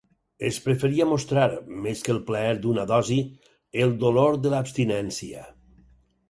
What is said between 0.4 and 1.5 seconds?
Es preferia mostrar